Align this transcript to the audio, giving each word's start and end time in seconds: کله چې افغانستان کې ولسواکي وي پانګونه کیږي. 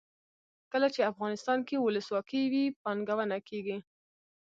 کله 0.71 0.87
چې 0.93 1.09
افغانستان 1.11 1.59
کې 1.67 1.75
ولسواکي 1.85 2.43
وي 2.51 2.65
پانګونه 2.83 3.37
کیږي. 3.49 3.77